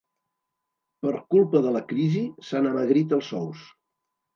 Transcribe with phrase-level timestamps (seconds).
[1.05, 3.73] Per culpa de la crisi s'han amagrit els sous.